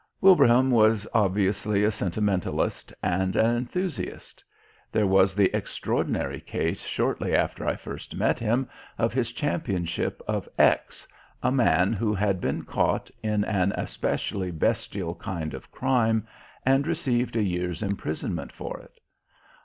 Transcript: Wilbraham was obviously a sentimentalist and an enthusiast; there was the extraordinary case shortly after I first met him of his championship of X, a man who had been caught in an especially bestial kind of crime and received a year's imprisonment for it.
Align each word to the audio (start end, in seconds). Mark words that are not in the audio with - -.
Wilbraham 0.19 0.71
was 0.71 1.07
obviously 1.13 1.83
a 1.83 1.91
sentimentalist 1.91 2.91
and 3.03 3.35
an 3.35 3.55
enthusiast; 3.55 4.43
there 4.91 5.05
was 5.05 5.35
the 5.35 5.55
extraordinary 5.55 6.39
case 6.41 6.81
shortly 6.83 7.35
after 7.35 7.67
I 7.67 7.75
first 7.75 8.15
met 8.15 8.39
him 8.39 8.67
of 8.97 9.13
his 9.13 9.31
championship 9.31 10.19
of 10.27 10.49
X, 10.57 11.07
a 11.43 11.51
man 11.51 11.93
who 11.93 12.15
had 12.15 12.41
been 12.41 12.63
caught 12.63 13.11
in 13.21 13.43
an 13.45 13.73
especially 13.75 14.49
bestial 14.49 15.13
kind 15.13 15.53
of 15.53 15.69
crime 15.69 16.25
and 16.65 16.87
received 16.87 17.35
a 17.35 17.43
year's 17.43 17.83
imprisonment 17.83 18.51
for 18.51 18.79
it. 18.79 18.99